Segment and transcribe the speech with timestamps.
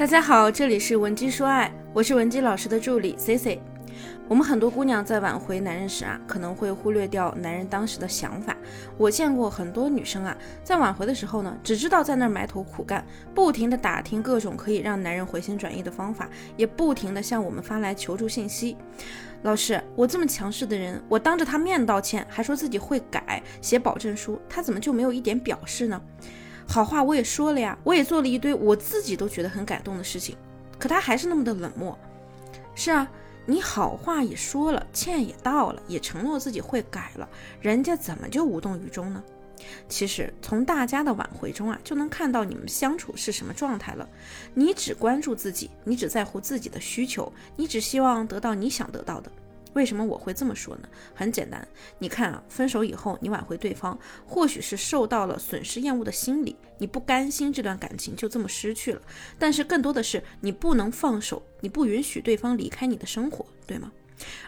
[0.00, 3.60] 大家好，这里是文姬说爱，我是文姬老师的助理 C C。
[4.28, 8.56] 我们很多姑娘在挽回男人时啊，可能会忽略掉男人当时的想法。
[8.96, 10.34] 我见过很多女生啊，
[10.64, 18.78] 在挽回的时候呢，只知道在那儿埋头苦干，不停的打听各种可以让男人回心转意的方法，也不停的向我们发来求助信息。
[19.42, 26.00] 老师，我这么强势的人，我当着他面道歉，还说自己会改，写保证书，他怎么就没有一点表示呢？
[26.70, 30.36] 好话我也说了呀，我也做了一堆我自己都觉得很感动的事情，
[30.78, 31.98] 可他还是那么的冷漠。
[32.74, 33.10] 是啊。
[33.46, 37.28] 你好话也说了，歉也道了，也承诺自己会改了，
[37.60, 39.24] 人家怎么就无动于衷呢？
[39.88, 44.08] 其实从大家的挽回中啊，就能看到你们相处是什么状态了。
[44.54, 49.32] 你只关注自己，你只在乎自己的需求，你只希望得到你想得到的。
[49.74, 50.88] 为什么我会这么说呢？
[51.14, 51.66] 很简单，
[51.98, 59.02] 你看啊，分手以后你挽回对方，或许是受到了损失厌恶的心理，你不甘心这段感情就这么失去了，
[59.38, 63.92] 但是更多的是你不能放手，你不允许对方离开你的生活，对吗？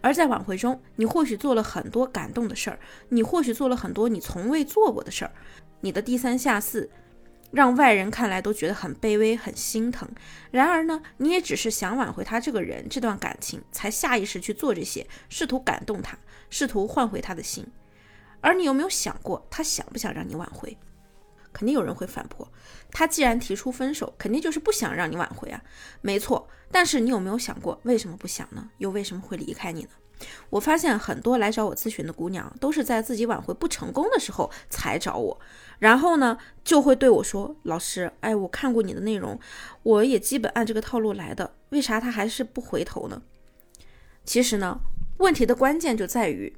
[0.00, 5.32] 而在挽回中，你或许做了很多感动的事儿，你或许做了很多你从未做过的事儿，
[5.80, 6.90] 你的低三下四。
[7.50, 10.08] 让外人看来都觉得很卑微、很心疼。
[10.50, 17.66] 然而呢，你也只是想挽回他这个人、这段感情，才下意识去做这些，试图感动他，试图换回他的心。
[18.40, 20.76] 而你有没有想过，他想不想让你挽回？
[21.52, 22.46] 肯定有人会反驳，
[22.90, 25.62] 他既然提出分手，肯定就是不想让你挽回啊。
[26.00, 28.70] 没错，但是你有没有想过，为什么不想呢？
[28.78, 29.90] 又为什么会离开你呢？
[30.50, 35.40] 我发现很多来找我咨询的姑娘，都是在自己挽回不成功的时候才找我，
[35.78, 39.40] 然后呢，就会对我说：“老师，哎，我看过你的内容，
[39.82, 43.22] 我也基本按这个套路来的，为啥他还是不回头呢？”
[44.26, 44.78] 其实呢，
[45.16, 46.54] 问题的关键就在于，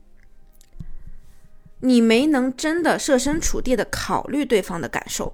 [1.84, 5.32] 你没能真的设身处地的考虑对方的感受。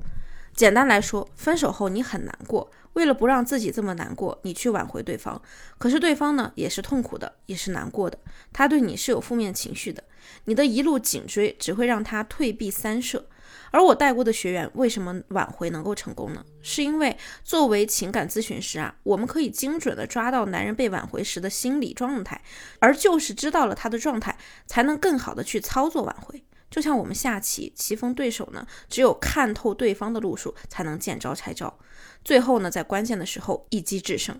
[0.54, 2.70] 简单来说，分手后你很难过。
[2.94, 5.40] 为了不让自己这么难过，你去挽回对方，
[5.76, 8.18] 可是对方呢也是痛苦的，也是难过的，
[8.52, 10.02] 他对你是有负面情绪的。
[10.46, 13.26] 你的一路紧追只会让他退避三舍。
[13.70, 16.44] 而我带过的学员为什么挽回能够成功呢？
[16.62, 22.40] 是因为作为情感咨询师啊，我们可以精准的抓到男人被挽回时的心理状态，
[22.78, 24.36] 而就是知道了他的状态，
[24.66, 26.42] 才能更好的去操作挽回。
[26.70, 31.78] 就像我们下棋，棋逢对手呢，只有看透对方的路数，才能见招拆招，
[32.22, 34.38] 最后呢，在关键的时候一击制胜。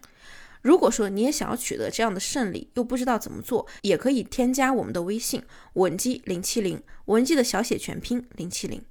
[0.61, 5.43] 如果说你也想要取得这样的胜利，又不知道怎么做，也可以添加我们的微信
[5.75, 8.83] 文姬零七零，文姬的小写全拼零七零。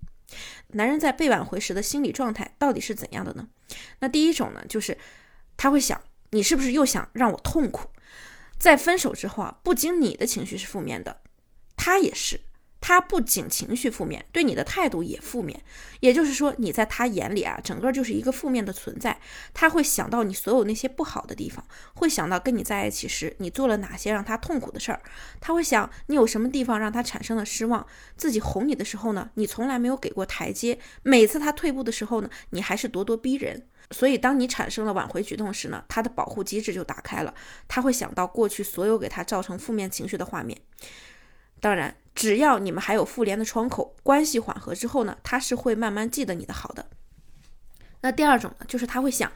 [0.69, 3.47] 男人在被挽回时的心理状态到底是怎样的呢？
[3.99, 4.97] 那第一种呢，就是
[5.55, 6.01] 他会想，
[6.31, 7.89] 你是不是又想让我痛苦？
[8.59, 11.21] 在分手之后啊，不仅你的情绪是负面的，
[11.75, 12.41] 他也是。
[12.87, 15.61] 他不仅情绪负面，对你的态度也负面。
[15.99, 19.19] 也就是说，你在他眼里啊，整个就是一个负面的存在。
[19.53, 21.61] 他会想到你所有那些不好的地方，
[21.95, 25.01] 会想到跟你在一起时你做了哪些让他痛苦的事儿。
[25.41, 27.85] 他会想你有什么地方让他产生了失望。
[28.15, 30.79] 自己哄你的时候呢，你从来没有给过台阶。
[31.03, 33.67] 每次他退步的时候呢，你还是咄咄逼人。
[33.91, 37.33] 所以，当你产生了挽回举动时呢，他的保护机制就打开了。
[37.67, 40.57] 他会想到过去所有给他造成负面情绪的画面。
[41.59, 41.93] 当然。
[42.17, 46.88] 只要你们还有复联的窗口，关系缓和之后呢，他是会慢慢记得你的好的。
[48.01, 49.31] 那第二种呢，就是他会想，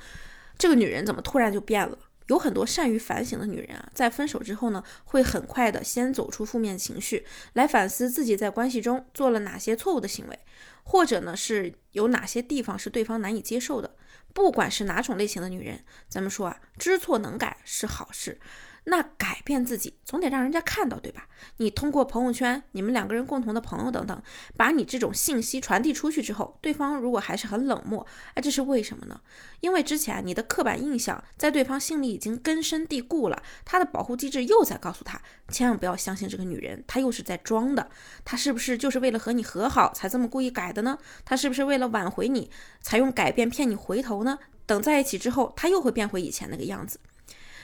[0.57, 1.95] 这个女人怎么突然就变了？
[2.25, 10.39] 有很多善于反省的女人啊，在分手之后呢，会很快的先走出负面情绪，来反思自己在关系中做了哪些错误的行为，
[10.81, 13.95] 或者呢是有哪些地方是对方难以接受的。
[14.33, 18.39] 不管是哪种类型的女人，咱们说啊，知错能改是好事。
[18.85, 21.27] 那改变自己总得让人家看到，对吧？
[21.57, 24.23] 你通过朋友圈、你们两个人共同的朋友等等，
[24.57, 29.21] 把你这种信息传递出去之后，对方如果还是很冷漠，哎，这是为什么呢？
[29.59, 37.87] 因为之前你的刻板印象在对方心里已经根深蒂固了，他的保护机制又在告诉他，千万不要相信这个女人，她又是在装的，
[38.25, 40.97] 她是不是就是为了和你和好才这么故意改的呢？
[41.23, 42.49] 她是不是为了挽回你
[42.81, 44.39] 才用改变骗你回头呢？
[44.65, 46.97] 等在一起之后，他又会变回以前那个样子。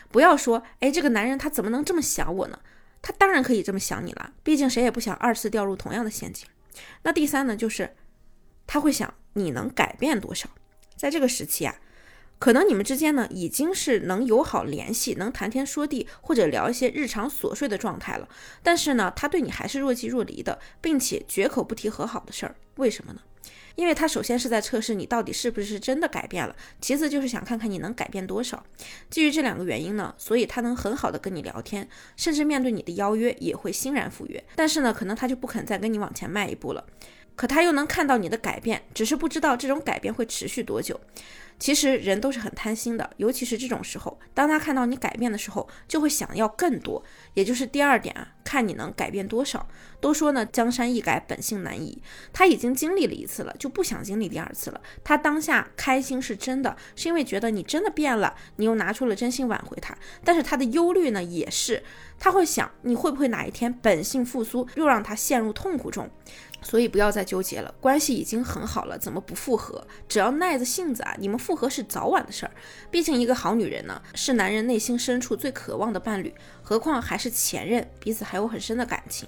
[0.10, 2.60] 不要说，哎，这个男人他怎么能这么想我呢？
[3.02, 6.48] 他当然可以这么想你了，毕竟谁也不想二次掉入同样的陷阱。
[7.04, 7.96] 那第三呢，就是
[8.66, 10.50] 他会想你能改变多少。
[10.96, 11.76] 在这个时期啊，
[12.40, 18.30] 可能你们之间呢已经是能友好联系，能谈天说地，或者聊一些日常琐碎的状态了。
[18.62, 22.56] 但是呢，他对你还是若即若离的，并且绝口不提和好的事儿。
[22.76, 23.22] 为什么呢？
[23.76, 28.64] 因为他首先是在测试你到底是不是真的改变了，其次就是想看看你能改变多少。
[29.10, 34.44] 基于这两个原因呢，所以他能很好的跟你聊天，甚至面对你的邀约也会欣然赴约。
[34.56, 36.84] 但是呢，可能他就不肯再跟你往前迈一步了。
[37.38, 41.00] 可他又能看到你的改变，只是不知道这种改变会持续多久。
[41.60, 47.04] 其实人都是很贪心的，尤其是这种时候，当他看到你改变的时候，就会想要更多。
[47.34, 49.68] 也就是第二点啊，看你能改变多少。
[50.00, 52.00] 都说呢，江山易改，本性难移。
[52.32, 54.80] 他已经经历了一次了，就不想经历第二次了。
[55.04, 59.98] 他当下开心是真的，是因为觉得你真的变了，你又拿出了真心挽回他。
[60.24, 61.82] 但是他的忧虑呢，也是
[62.20, 66.08] 他会想，你会不会哪一天本性复苏，又让他陷入痛苦中。
[66.62, 69.86] 所以不要再纠结了，关系已经很好了，怎么不复合？
[70.10, 72.52] 只要耐着性子啊，你们复合是早晚的事儿。
[72.92, 79.28] 毕竟一个好女人呢，是男人内心深处最渴望的伴侣，何况还是前任，彼此还有很深的感情。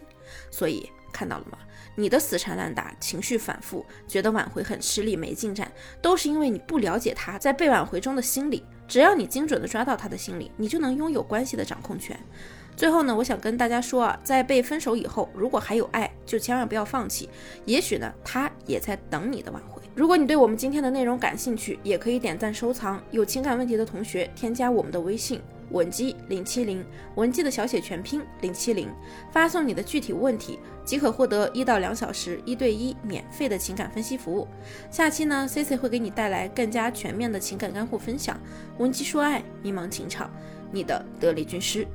[0.51, 1.57] 所以看到了吗？
[1.95, 5.71] 你的死缠烂打，情绪反复，觉得挽回很吃力，没进展，
[6.01, 8.63] 都是因为你不了解他在被挽回中的心理。
[8.87, 12.17] 只要你精准的抓到他的心理，你就能拥有关系的掌控权。
[12.79, 17.29] 最后呢，我想跟大家说啊，在被分手以后，如果还有爱，就千万不要放弃。
[17.65, 19.81] 也许呢，他也在等你的挽回。
[19.93, 23.03] 如果你对我们今天的内容感兴趣，也可以点赞收藏。
[23.11, 25.41] 有情感问题的同学，添加我们的微信
[25.71, 26.81] 文姬零七零，
[27.15, 28.87] 文姬的小写全拼零七零，
[29.29, 34.47] 发送你的具体问题，即可获得一到两小时一对一免费的情感分析服务。
[34.89, 38.39] 下期呢，Cici 会给你带来更加全面的情感干货分享。
[38.77, 40.31] 文姬说爱，迷茫情场，
[40.71, 41.85] 你的得力军师。